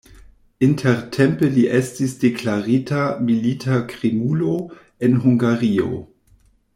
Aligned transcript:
Intertempe 0.67 1.49
li 1.57 1.65
estis 1.81 2.15
deklarita 2.23 3.03
milita 3.29 3.77
krimulo 3.95 4.57
en 5.09 5.23
Hungario. 5.27 5.91